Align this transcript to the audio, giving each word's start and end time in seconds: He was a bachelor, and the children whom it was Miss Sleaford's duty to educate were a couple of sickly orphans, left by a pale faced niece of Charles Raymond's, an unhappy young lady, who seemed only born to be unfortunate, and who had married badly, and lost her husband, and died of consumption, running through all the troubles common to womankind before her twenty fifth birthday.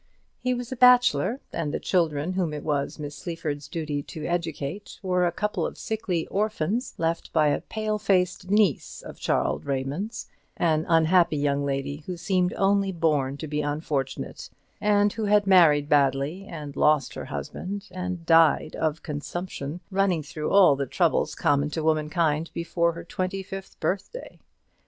He 0.39 0.55
was 0.55 0.71
a 0.71 0.75
bachelor, 0.75 1.41
and 1.53 1.71
the 1.71 1.79
children 1.79 2.33
whom 2.33 2.55
it 2.55 2.63
was 2.63 2.97
Miss 2.97 3.15
Sleaford's 3.15 3.67
duty 3.67 4.01
to 4.01 4.25
educate 4.25 4.97
were 5.03 5.27
a 5.27 5.31
couple 5.31 5.63
of 5.63 5.77
sickly 5.77 6.25
orphans, 6.25 6.95
left 6.97 7.31
by 7.33 7.49
a 7.49 7.61
pale 7.61 7.99
faced 7.99 8.49
niece 8.49 9.03
of 9.03 9.19
Charles 9.19 9.63
Raymond's, 9.63 10.27
an 10.57 10.87
unhappy 10.89 11.37
young 11.37 11.63
lady, 11.63 11.97
who 12.07 12.17
seemed 12.17 12.51
only 12.57 12.91
born 12.91 13.37
to 13.37 13.47
be 13.47 13.61
unfortunate, 13.61 14.49
and 14.81 15.13
who 15.13 15.25
had 15.25 15.45
married 15.45 15.87
badly, 15.87 16.45
and 16.47 16.75
lost 16.75 17.13
her 17.13 17.25
husband, 17.25 17.87
and 17.91 18.25
died 18.25 18.75
of 18.77 19.03
consumption, 19.03 19.81
running 19.91 20.23
through 20.23 20.49
all 20.49 20.75
the 20.75 20.87
troubles 20.87 21.35
common 21.35 21.69
to 21.69 21.83
womankind 21.83 22.49
before 22.55 22.93
her 22.93 23.03
twenty 23.03 23.43
fifth 23.43 23.79
birthday. 23.79 24.39